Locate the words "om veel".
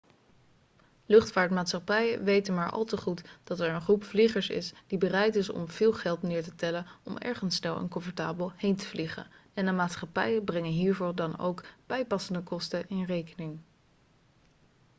5.49-5.93